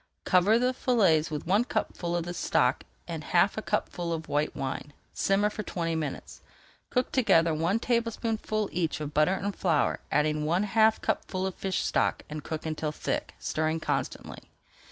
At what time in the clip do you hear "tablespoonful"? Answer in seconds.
7.77-8.69